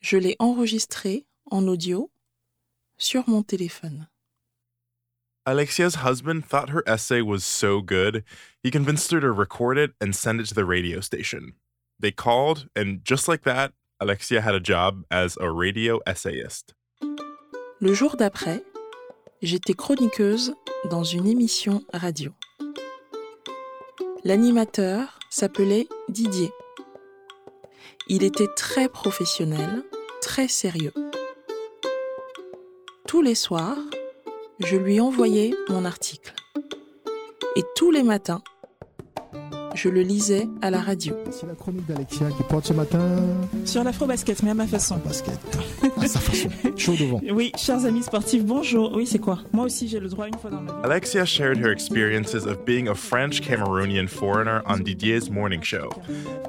Je 0.00 0.18
l'ai 0.18 0.36
enregistré 0.38 1.26
en 1.50 1.66
audio 1.66 2.10
sur 2.98 3.26
mon 3.26 3.42
téléphone. 3.42 4.08
Alexia's 5.46 6.04
husband 6.04 6.42
thought 6.42 6.68
her 6.68 6.82
essay 6.86 7.22
was 7.22 7.40
so 7.40 7.80
good, 7.80 8.22
he 8.62 8.70
convinced 8.70 9.10
her 9.12 9.20
to 9.20 9.32
record 9.32 9.78
it 9.78 9.92
and 9.98 10.12
send 10.12 10.40
it 10.40 10.46
to 10.48 10.54
the 10.54 10.66
radio 10.66 11.00
station. 11.00 11.54
They 11.98 12.12
called, 12.12 12.68
and 12.76 13.02
just 13.02 13.28
like 13.28 13.44
that, 13.44 13.72
Alexia 13.98 14.42
had 14.42 14.54
a 14.54 14.60
job 14.60 15.04
as 15.10 15.38
a 15.40 15.50
radio 15.50 16.00
essayist. 16.06 16.74
Le 17.80 17.94
jour 17.94 18.16
d'après, 18.16 18.62
j'étais 19.42 19.74
chroniqueuse 19.74 20.54
dans 20.90 21.04
une 21.04 21.26
émission 21.26 21.82
radio. 21.92 22.32
L'animateur 24.24 25.18
s'appelait 25.30 25.88
Didier. 26.08 26.50
Il 28.08 28.22
était 28.22 28.48
très 28.56 28.88
professionnel, 28.88 29.84
très 30.20 30.48
sérieux. 30.48 30.92
Tous 33.06 33.22
les 33.22 33.34
soirs, 33.34 33.78
je 34.60 34.76
lui 34.76 35.00
envoyais 35.00 35.54
mon 35.68 35.84
article. 35.84 36.34
Et 37.56 37.62
tous 37.74 37.90
les 37.90 38.02
matins, 38.02 38.42
je 39.76 39.88
le 39.88 40.00
lisais 40.00 40.48
à 40.62 40.70
la 40.70 40.80
radio. 40.80 41.14
C'est 41.30 41.46
la 41.46 41.54
chronique 41.54 41.86
d'Alexia 41.86 42.26
qui 42.36 42.42
porte 42.44 42.66
ce 42.66 42.72
matin 42.72 42.98
Sur 43.64 43.84
l'afro-basket, 43.84 44.42
mais 44.42 44.50
à 44.50 44.54
ma 44.54 44.66
façon. 44.66 44.96
basket. 45.04 45.38
À 46.00 46.06
sa 46.08 46.18
façon. 46.18 46.48
Chaud 46.76 46.94
devant. 46.98 47.20
Oui, 47.32 47.52
chers 47.56 47.84
amis 47.84 48.02
sportifs, 48.02 48.44
bonjour. 48.44 48.92
Oui, 48.94 49.06
c'est 49.06 49.18
quoi? 49.18 49.38
Moi 49.52 49.66
aussi, 49.66 49.86
j'ai 49.88 50.00
le 50.00 50.08
droit 50.08 50.26
une 50.26 50.36
fois 50.38 50.50
dans 50.50 50.60
ma 50.62 50.72
vie. 50.72 50.78
Alexia 50.84 51.24
shared 51.24 51.58
her 51.58 51.70
experiences 51.70 52.46
of 52.46 52.64
being 52.64 52.88
a 52.88 52.94
French 52.94 53.40
Cameroonian 53.42 54.08
foreigner 54.08 54.60
on 54.66 54.78
Didier's 54.78 55.30
morning 55.30 55.60
show. 55.62 55.90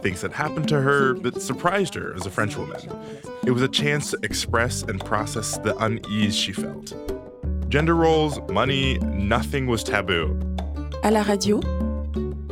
Things 0.02 0.22
that 0.22 0.32
happened 0.34 0.68
to 0.70 0.76
her 0.80 1.14
that 1.24 1.42
surprised 1.42 1.96
her 1.96 2.14
as 2.16 2.26
a 2.26 2.30
French 2.32 2.58
woman. 2.58 2.78
It 3.46 3.52
was 3.52 3.62
a 3.62 3.68
chance 3.70 4.12
to 4.12 4.18
express 4.24 4.84
and 4.84 5.00
process 5.04 5.58
the 5.60 5.76
unease 5.84 6.36
she 6.36 6.54
felt. 6.54 6.94
Gender 7.70 7.96
roles, 7.96 8.40
money, 8.52 8.98
nothing 9.00 9.68
was 9.68 9.84
taboo. 9.84 10.38
À 11.04 11.12
la 11.12 11.22
radio, 11.22 11.60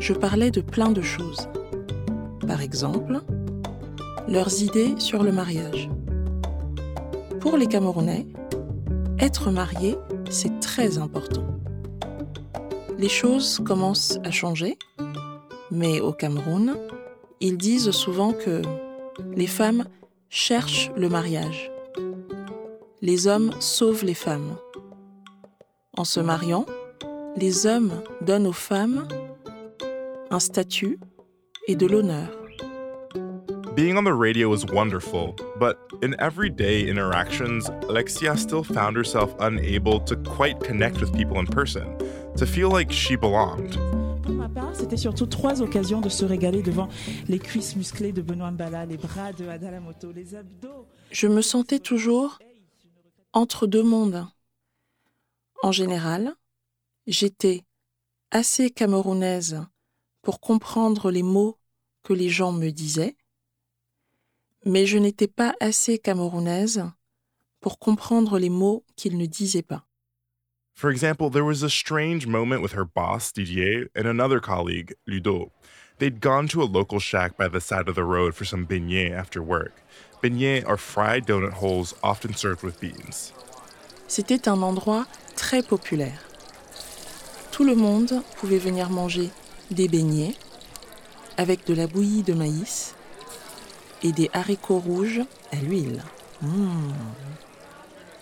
je 0.05 0.13
parlais 0.13 0.51
de 0.51 0.61
plein 0.61 0.91
de 0.91 1.01
choses. 1.01 1.49
Par 2.45 2.61
exemple, 2.61 3.21
leurs 4.27 4.61
idées 4.61 4.93
sur 4.99 5.23
le 5.23 5.31
mariage. 5.31 5.89
Pour 7.39 7.57
les 7.57 7.65
Camerounais, 7.65 8.27
être 9.17 9.49
marié, 9.49 9.95
c'est 10.29 10.59
très 10.59 10.99
important. 10.99 11.47
Les 12.99 13.09
choses 13.09 13.59
commencent 13.65 14.19
à 14.23 14.29
changer, 14.29 14.77
mais 15.71 16.01
au 16.01 16.13
Cameroun, 16.13 16.77
ils 17.39 17.57
disent 17.57 17.89
souvent 17.89 18.31
que 18.31 18.61
les 19.35 19.47
femmes 19.47 19.85
cherchent 20.29 20.91
le 20.95 21.09
mariage. 21.09 21.71
Les 23.01 23.25
hommes 23.25 23.49
sauvent 23.59 24.05
les 24.05 24.13
femmes. 24.13 24.55
En 25.97 26.03
se 26.03 26.19
mariant, 26.19 26.67
les 27.37 27.65
hommes 27.65 28.03
donnent 28.21 28.45
aux 28.45 28.53
femmes 28.53 29.07
un 30.35 30.39
statut 30.39 30.99
et 31.69 31.77
de 31.77 31.87
l'honneur. 31.87 32.29
Being 33.73 33.97
on 33.97 34.03
the 34.03 34.13
radio 34.13 34.49
was 34.49 34.65
wonderful, 34.65 35.33
but 35.57 35.77
in 36.01 36.13
everyday 36.19 36.87
interactions, 36.89 37.69
Alexia 37.87 38.35
still 38.35 38.63
found 38.63 38.97
herself 38.97 39.33
unable 39.39 40.01
to 40.01 40.17
quite 40.17 40.59
connect 40.59 40.99
with 40.99 41.13
people 41.13 41.39
in 41.39 41.45
person, 41.45 41.85
to 42.35 42.45
feel 42.45 42.69
like 42.69 42.91
she 42.91 43.15
belonged. 43.15 43.77
Pour 44.23 44.33
ma 44.33 44.49
part, 44.49 44.75
c'était 44.75 44.97
surtout 44.97 45.25
trois 45.25 45.61
occasions 45.61 46.01
de 46.01 46.09
se 46.09 46.25
régaler 46.25 46.61
devant 46.61 46.89
les 47.29 47.39
cuisses 47.39 47.77
musclées 47.77 48.11
de 48.11 48.21
Benoît 48.21 48.51
Mbala, 48.51 48.85
les 48.85 48.97
bras 48.97 49.31
de 49.31 49.47
Adalamoto, 49.47 50.11
les 50.11 50.35
abdos. 50.35 50.85
Je 51.11 51.27
me 51.27 51.41
sentais 51.41 51.79
toujours 51.79 52.39
entre 53.31 53.67
deux 53.67 53.83
mondes. 53.83 54.25
En 55.63 55.71
général, 55.71 56.33
j'étais 57.07 57.63
assez 58.31 58.69
camerounaise 58.69 59.65
pour 60.25 60.41
comprendre 60.41 61.11
les 61.11 61.23
mots 61.23 61.59
que 62.03 62.11
les 62.11 62.29
gens 62.29 62.51
me 62.51 62.71
disaient, 62.71 63.15
mais 64.65 64.87
je 64.87 64.97
n'étais 64.97 65.27
pas 65.27 65.53
assez 65.59 65.99
camerounaise 65.99 66.83
pour 67.61 67.77
comprendre 67.77 68.39
les 68.39 68.49
mots 68.49 68.83
qu'ils 68.95 69.17
ne 69.17 69.27
disaient 69.27 69.61
pas. 69.61 69.83
For 70.73 70.89
example, 70.89 71.29
there 71.29 71.45
was 71.45 71.63
a 71.63 71.69
strange 71.69 72.25
moment 72.27 72.61
with 72.61 72.73
her 72.73 72.83
boss, 72.83 73.31
Didier, 73.31 73.87
and 73.95 74.07
another 74.07 74.41
colleague, 74.41 74.95
Ludo. 75.07 75.51
They'd 75.99 76.19
gone 76.19 76.47
to 76.49 76.61
a 76.61 76.65
local 76.65 76.99
shack 76.99 77.37
by 77.37 77.47
the 77.47 77.61
side 77.61 77.87
of 77.87 77.95
the 77.95 78.03
road 78.03 78.33
for 78.33 78.45
some 78.45 78.65
beignets 78.65 79.13
after 79.13 79.41
work. 79.41 79.73
Beignets 80.21 80.67
are 80.67 80.75
fried 80.75 81.27
donut 81.27 81.53
holes 81.53 81.93
often 82.03 82.33
served 82.33 82.63
with 82.63 82.79
beans. 82.81 83.31
C'était 84.07 84.47
un 84.47 84.63
endroit 84.63 85.05
très 85.35 85.61
populaire. 85.61 86.19
Tout 87.51 87.63
le 87.63 87.75
monde 87.75 88.21
pouvait 88.37 88.59
venir 88.59 88.89
manger 88.89 89.29
des 89.71 89.87
beignets 89.87 90.35
avec 91.37 91.65
de 91.65 91.73
la 91.73 91.87
bouillie 91.87 92.23
de 92.23 92.33
maïs 92.33 92.95
et 94.03 94.11
des 94.11 94.29
haricots 94.33 94.79
rouges 94.79 95.21
à 95.51 95.57
l'huile. 95.57 96.03
Mmh. 96.41 96.93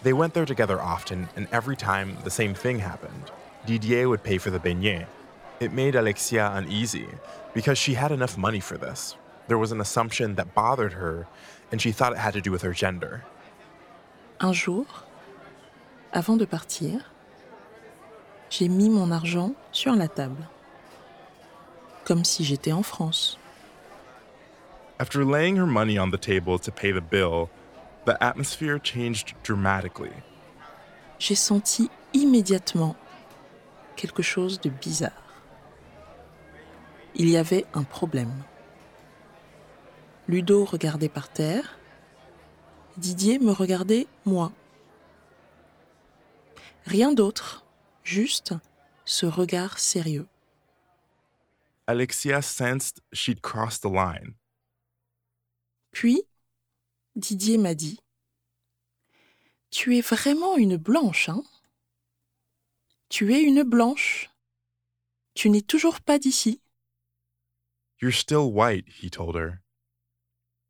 They 0.04 0.14
went 0.14 0.34
there 0.34 0.46
together 0.46 0.82
often, 0.82 1.30
and 1.38 1.48
every 1.52 1.78
time 1.78 2.18
the 2.24 2.30
same 2.30 2.54
thing 2.54 2.80
happened. 2.80 3.32
Didier 3.66 4.10
would 4.10 4.24
pay 4.24 4.38
for 4.38 4.52
the 4.52 4.60
beignet. 4.60 5.08
It 5.60 5.72
made 5.72 5.96
Alexia 5.96 6.52
uneasy 6.54 7.08
because 7.54 7.78
she 7.78 7.94
had 7.94 8.12
enough 8.12 8.38
money 8.38 8.60
for 8.60 8.78
this. 8.78 9.16
There 9.48 9.58
was 9.58 9.72
an 9.72 9.80
assumption 9.80 10.36
that 10.36 10.54
bothered 10.54 10.94
her, 10.94 11.28
and 11.72 11.82
she 11.82 11.92
thought 11.92 12.12
it 12.12 12.20
had 12.20 12.34
to 12.34 12.42
do 12.42 12.52
with 12.52 12.64
her 12.64 12.74
gender. 12.74 13.24
Un 14.42 14.52
jour, 14.52 14.86
avant 16.12 16.38
de 16.38 16.46
partir, 16.46 17.00
j'ai 18.50 18.68
mis 18.68 18.90
mon 18.90 19.12
argent 19.12 19.56
sur 19.72 19.96
la 19.96 20.08
table, 20.08 20.48
comme 22.06 22.24
si 22.24 22.44
j'étais 22.44 22.72
en 22.72 22.84
France. 22.84 23.38
After 25.00 25.26
laying 25.26 25.58
her 25.58 25.66
money 25.66 26.00
on 26.00 26.12
the 26.12 26.20
table 26.20 26.60
to 26.60 26.72
pay 26.72 26.92
the 26.92 27.02
bill, 27.02 27.50
the 28.06 28.16
atmosphere 28.22 28.80
changed 28.80 29.34
dramatically. 29.44 30.14
J'ai 31.20 31.36
senti 31.36 31.90
immédiatement 32.14 32.96
quelque 33.96 34.22
chose 34.22 34.60
de 34.60 34.70
bizarre. 34.70 35.12
Il 37.16 37.30
y 37.30 37.38
avait 37.38 37.66
un 37.74 37.84
problème. 37.84 38.44
Ludo 40.28 40.66
regardait 40.66 41.10
par 41.10 41.30
terre. 41.30 41.78
Didier 42.98 43.40
me 43.40 43.52
regardait 43.52 44.08
moi. 44.26 44.52
Rien 46.86 47.14
d'autre, 47.14 47.66
juste 48.04 48.54
ce 49.06 49.26
regard 49.26 49.80
sérieux. 49.80 50.28
Alexia 51.88 52.42
sensed 52.42 53.02
she'd 53.14 53.42
crossed 53.42 53.82
the 53.82 53.90
line. 53.90 54.36
Puis, 55.92 56.24
Didier 57.16 57.58
m'a 57.58 57.76
dit 57.76 58.00
Tu 59.70 59.98
es 59.98 60.02
vraiment 60.02 60.58
une 60.58 60.78
blanche, 60.78 61.30
hein 61.30 61.44
Tu 63.10 63.34
es 63.34 63.44
une 63.44 63.64
blanche. 63.64 64.30
Tu 65.36 65.50
n'es 65.50 65.62
toujours 65.62 66.00
pas 66.02 66.20
d'ici. 66.20 66.62
You're 68.00 68.12
still 68.12 68.52
white, 68.52 68.86
he 68.88 69.10
told 69.10 69.36
her. 69.36 69.62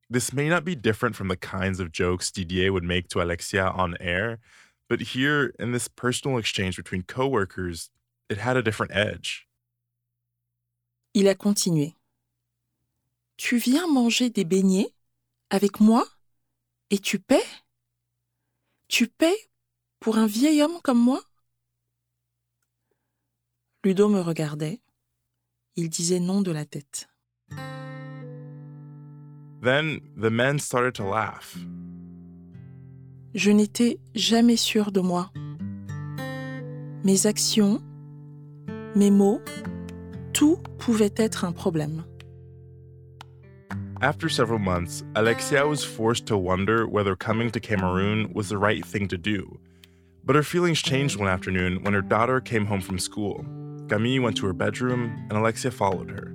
This 0.10 0.34
may 0.34 0.50
not 0.50 0.66
be 0.66 0.76
different 0.76 1.16
from 1.16 1.28
the 1.28 1.38
kinds 1.38 1.80
of 1.80 1.92
jokes 1.92 2.32
Didier 2.32 2.72
would 2.72 2.84
make 2.84 3.08
to 3.10 3.22
Alexia 3.22 3.68
on 3.70 3.96
air, 4.00 4.40
but 4.90 5.02
here, 5.02 5.54
in 5.58 5.72
this 5.72 5.88
personal 5.88 6.38
exchange 6.38 6.76
between 6.76 7.04
coworkers, 7.04 7.90
it 8.30 8.38
had 8.38 8.58
a 8.58 8.62
different 8.62 8.92
edge. 8.94 9.48
Il 11.16 11.28
a 11.28 11.36
continué. 11.36 11.96
Tu 13.38 13.58
viens 13.58 13.88
manger 13.88 14.30
des 14.30 14.46
beignets 14.46 14.94
avec 15.50 15.80
moi 15.80 16.08
et 16.90 16.98
tu 16.98 17.20
paies? 17.20 17.46
Tu 18.88 19.08
paies 19.08 19.50
pour 20.00 20.18
un 20.18 20.26
vieil 20.26 20.62
homme 20.64 20.80
comme 20.84 21.00
moi? 21.00 21.22
Ludo 23.84 24.10
me 24.10 24.22
regardait. 24.22 24.82
Il 25.76 25.90
disait 25.90 26.20
non 26.20 26.42
de 26.42 26.52
la 26.52 26.66
tête. 26.66 27.08
Then 29.62 30.00
the 30.18 30.30
men 30.30 30.60
started 30.60 30.94
to 30.96 31.04
laugh. 31.04 31.56
Je 33.34 33.52
n'étais 33.52 34.00
jamais 34.14 34.58
sûre 34.58 34.92
de 34.92 35.00
moi. 35.00 35.32
Mes 37.04 37.26
actions, 37.26 37.82
mes 38.96 39.10
mots, 39.12 39.42
tout 40.34 40.58
pouvait 40.80 41.14
être 41.16 41.46
un 41.46 41.52
problème. 41.54 42.04
After 44.02 44.28
several 44.28 44.60
months, 44.60 45.04
Alexia 45.16 45.66
was 45.66 45.86
forced 45.86 46.26
to 46.26 46.38
wonder 46.38 46.86
whether 46.88 47.16
coming 47.16 47.50
to 47.52 47.60
Cameroon 47.60 48.34
was 48.34 48.50
the 48.50 48.58
right 48.58 48.86
thing 48.86 49.08
to 49.08 49.18
do. 49.18 49.58
But 50.26 50.36
her 50.36 50.44
feelings 50.44 50.82
changed 50.82 51.18
one 51.18 51.30
afternoon 51.30 51.84
when 51.84 51.94
her 51.94 52.02
daughter 52.02 52.42
came 52.42 52.66
home 52.66 52.82
from 52.82 53.00
school. 53.00 53.46
Camille 53.88 54.22
went 54.22 54.36
to 54.38 54.46
her 54.46 54.54
bedroom 54.54 55.26
and 55.30 55.38
Alexia 55.38 55.72
followed 55.72 56.10
her. 56.10 56.34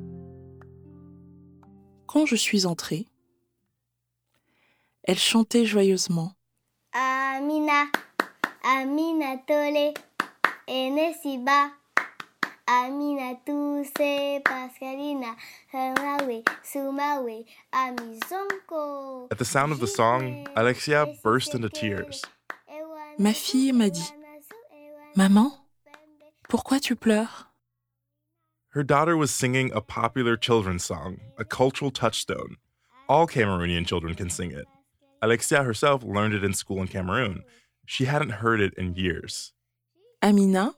Quand 2.07 2.27
je 2.27 2.37
suis 2.37 2.65
entrée, 2.65 3.07
elle 5.05 5.19
chantait 5.19 5.67
joyeusement. 5.67 6.35
Amina, 6.95 7.91
Amina 8.65 9.43
Tole, 9.47 9.93
Enesiba, 10.67 11.73
Amina 12.69 13.35
Tuse, 13.47 14.43
Pascalina, 14.45 15.35
Hamawe, 15.73 16.45
Sumawe, 16.63 17.47
Amizonko. 17.73 19.33
At 19.33 19.39
the 19.39 19.45
sound 19.47 19.73
of 19.73 19.81
the 19.81 19.87
song, 19.87 20.47
Alexia 20.55 21.07
burst 21.23 21.55
into 21.55 21.71
tears. 21.71 22.23
Ma 23.19 23.33
fille 23.33 23.73
m'a 23.73 23.89
dit 23.89 24.13
Maman, 25.17 25.51
pourquoi 26.49 26.79
tu 26.79 26.95
pleures 26.95 27.47
Her 28.69 28.85
daughter 28.85 29.17
was 29.17 29.31
singing 29.31 29.73
a 29.73 29.81
popular 29.81 30.37
children's 30.37 30.85
song, 30.85 31.21
a 31.39 31.47
cultural 31.47 31.91
touchstone. 31.91 32.59
All 33.09 33.27
Cameroonian 33.27 33.87
children 33.87 34.15
can 34.15 34.29
sing 34.29 34.53
it. 34.53 34.67
Alexia 35.23 35.63
herself 35.63 36.05
learned 36.05 36.35
it 36.35 36.45
in 36.45 36.53
school 36.53 36.83
in 36.83 36.87
Cameroon. 36.89 37.45
She 37.87 38.05
hadn't 38.05 38.45
heard 38.45 38.61
it 38.61 38.75
in 38.75 38.95
years. 38.95 39.55
Amina, 40.23 40.75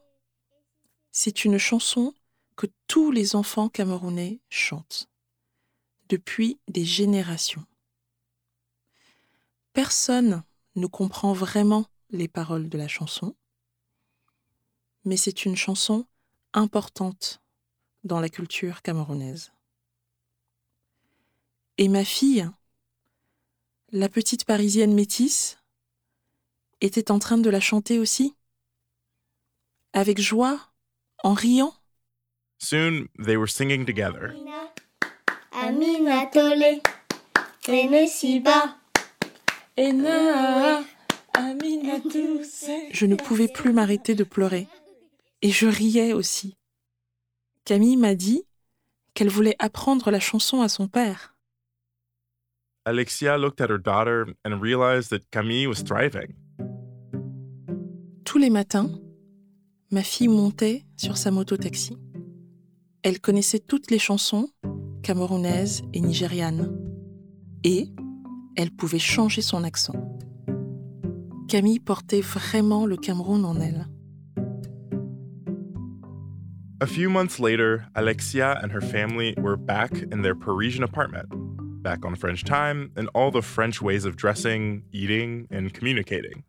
c'est 1.12 1.44
une 1.44 1.58
chanson 1.58 2.14
que 2.56 2.66
tous 2.86 3.10
les 3.10 3.36
enfants 3.36 3.68
camerounais 3.68 4.40
chantent 4.48 5.08
depuis 6.08 6.60
des 6.68 6.84
générations. 6.84 7.64
Personne 9.72 10.42
ne 10.74 10.86
comprend 10.86 11.32
vraiment 11.32 11.86
les 12.10 12.28
paroles 12.28 12.68
de 12.68 12.78
la 12.78 12.88
chanson, 12.88 13.36
mais 15.04 15.16
c'est 15.16 15.44
une 15.44 15.56
chanson 15.56 16.06
importante 16.52 17.40
dans 18.04 18.20
la 18.20 18.28
culture 18.28 18.82
camerounaise. 18.82 19.52
Et 21.78 21.88
ma 21.88 22.04
fille, 22.04 22.48
la 23.90 24.08
petite 24.08 24.44
parisienne 24.44 24.94
métisse, 24.94 25.58
était 26.80 27.10
en 27.10 27.18
train 27.18 27.38
de 27.38 27.50
la 27.50 27.60
chanter 27.60 27.98
aussi, 27.98 28.34
avec 29.92 30.20
joie, 30.20 30.69
en 31.24 31.34
riant. 31.34 31.74
Soon, 32.58 33.08
they 33.18 33.36
were 33.36 33.48
singing 33.48 33.86
together. 33.86 34.34
Amina 35.52 36.26
Tole, 36.26 36.80
Enesiba. 37.68 38.76
Je 42.92 43.06
ne 43.06 43.14
pouvais 43.16 43.48
plus 43.48 43.72
m'arrêter 43.72 44.14
de 44.14 44.24
pleurer. 44.24 44.66
Et 45.42 45.50
je 45.50 45.66
riais 45.66 46.12
aussi. 46.12 46.56
Camille 47.64 47.96
m'a 47.96 48.14
dit 48.14 48.44
qu'elle 49.14 49.30
voulait 49.30 49.56
apprendre 49.58 50.10
la 50.10 50.20
chanson 50.20 50.60
à 50.60 50.68
son 50.68 50.86
père. 50.86 51.34
Alexia 52.84 53.38
looked 53.38 53.60
at 53.60 53.70
her 53.70 53.78
daughter 53.78 54.34
and 54.44 54.60
realized 54.60 55.10
that 55.10 55.30
Camille 55.30 55.66
was 55.66 55.82
thriving. 55.82 56.34
Tous 58.24 58.38
les 58.38 58.50
matins, 58.50 58.90
ma 59.90 60.02
fille 60.02 60.28
montait 60.28 60.84
sur 60.96 61.16
sa 61.16 61.30
moto-taxi. 61.30 61.96
Elle 63.02 63.20
connaissait 63.20 63.58
toutes 63.58 63.90
les 63.90 63.98
chansons 63.98 64.48
camerounaises 65.02 65.82
et 65.92 66.00
nigérianes. 66.00 66.76
Et 67.64 67.88
elle 68.56 68.70
pouvait 68.70 68.98
changer 68.98 69.42
son 69.42 69.64
accent. 69.64 69.94
Camille 71.48 71.80
portait 71.80 72.20
vraiment 72.20 72.86
le 72.86 72.96
Cameroun 72.96 73.44
en 73.44 73.60
elle. 73.60 73.86
A 76.82 76.86
few 76.86 77.10
months 77.10 77.38
later, 77.38 77.84
Alexia 77.94 78.58
and 78.62 78.70
her 78.70 78.80
family 78.80 79.34
were 79.38 79.56
back 79.56 79.90
in 80.12 80.22
their 80.22 80.34
Parisian 80.34 80.82
apartment, 80.82 81.26
back 81.82 82.06
on 82.06 82.14
French 82.14 82.44
time 82.44 82.90
and 82.96 83.08
all 83.14 83.30
the 83.30 83.42
French 83.42 83.82
ways 83.82 84.06
of 84.06 84.16
dressing, 84.16 84.82
eating, 84.92 85.46
and 85.50 85.74
communicating. 85.74 86.44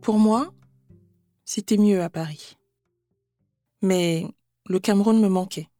Pour 0.00 0.18
moi, 0.18 0.46
c'était 1.50 1.78
mieux 1.78 2.02
à 2.02 2.10
Paris. 2.10 2.58
Mais 3.80 4.26
le 4.66 4.78
Cameroun 4.80 5.18
me 5.18 5.30
manquait. 5.30 5.70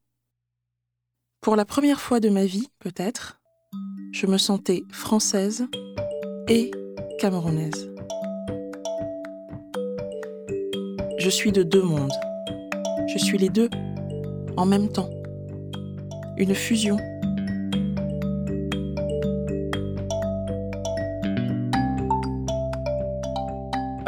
Pour 1.43 1.57
la 1.57 1.67
première 1.67 2.01
fois 2.01 2.21
de 2.21 2.31
ma 2.31 2.47
vie, 2.47 2.69
peut-être, 2.79 3.39
je 4.13 4.27
me 4.27 4.39
sentais 4.39 4.85
française 4.91 5.67
et 6.49 6.71
camerounaise. 7.19 7.93
Je 11.19 11.29
suis 11.29 11.53
de 11.53 11.63
deux 11.63 11.83
mondes. 11.83 12.17
Je 13.07 13.19
suis 13.19 13.37
les 13.37 13.51
deux 13.51 13.69
en 14.57 14.65
même 14.65 14.89
temps. 14.89 15.11
Une 16.39 16.55
fusion. 16.55 16.97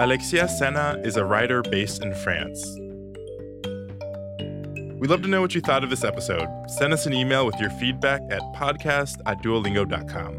Alexia 0.01 0.49
Senna 0.49 0.99
is 1.05 1.17
a 1.19 1.25
writer 1.27 1.61
based 1.61 2.03
in 2.03 2.15
France. 2.15 2.65
We'd 4.99 5.11
love 5.11 5.21
to 5.21 5.29
know 5.29 5.43
what 5.43 5.55
you 5.55 5.61
thought 5.61 5.85
of 5.85 5.91
this 5.91 6.05
episode. 6.05 6.49
Send 6.79 6.95
us 6.95 7.05
an 7.05 7.13
email 7.13 7.45
with 7.45 7.61
your 7.61 7.69
feedback 7.69 8.23
at 8.31 8.41
podcast 8.55 9.21
at 9.27 9.43
duolingo.com. 9.43 10.39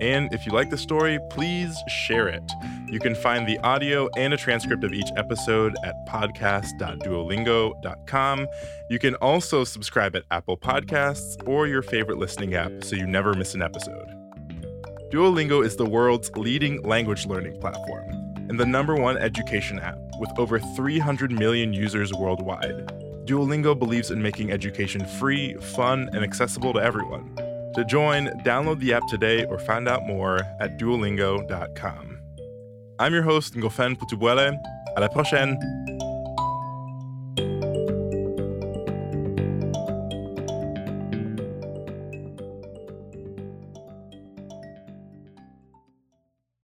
And 0.00 0.34
if 0.34 0.44
you 0.46 0.52
like 0.52 0.70
the 0.70 0.76
story, 0.76 1.20
please 1.30 1.76
share 2.08 2.26
it. 2.26 2.42
You 2.88 2.98
can 2.98 3.14
find 3.14 3.46
the 3.46 3.58
audio 3.58 4.08
and 4.16 4.34
a 4.34 4.36
transcript 4.36 4.82
of 4.82 4.92
each 4.92 5.10
episode 5.16 5.76
at 5.84 5.94
podcast.duolingo.com. 6.08 8.46
You 8.90 8.98
can 8.98 9.14
also 9.14 9.62
subscribe 9.62 10.16
at 10.16 10.24
Apple 10.32 10.58
Podcasts 10.58 11.36
or 11.46 11.68
your 11.68 11.82
favorite 11.82 12.18
listening 12.18 12.54
app 12.54 12.82
so 12.82 12.96
you 12.96 13.06
never 13.06 13.32
miss 13.34 13.54
an 13.54 13.62
episode. 13.62 14.08
Duolingo 15.12 15.64
is 15.64 15.76
the 15.76 15.86
world's 15.86 16.32
leading 16.32 16.82
language 16.82 17.26
learning 17.26 17.60
platform 17.60 18.17
and 18.48 18.58
the 18.58 18.66
number 18.66 18.94
one 18.94 19.16
education 19.16 19.78
app 19.78 19.98
with 20.18 20.30
over 20.38 20.58
300 20.58 21.32
million 21.32 21.72
users 21.72 22.12
worldwide. 22.12 22.86
Duolingo 23.26 23.78
believes 23.78 24.10
in 24.10 24.22
making 24.22 24.50
education 24.50 25.04
free, 25.04 25.54
fun, 25.76 26.08
and 26.12 26.24
accessible 26.24 26.72
to 26.72 26.80
everyone. 26.80 27.34
To 27.74 27.84
join, 27.84 28.28
download 28.44 28.80
the 28.80 28.92
app 28.94 29.06
today 29.08 29.44
or 29.44 29.58
find 29.58 29.88
out 29.88 30.06
more 30.06 30.40
at 30.60 30.78
duolingo.com. 30.78 32.20
I'm 32.98 33.12
your 33.14 33.22
host, 33.22 33.54
Ngofen 33.54 33.96
Putubuele. 33.96 34.58
À 34.96 35.00
la 35.00 35.08
prochaine! 35.08 35.56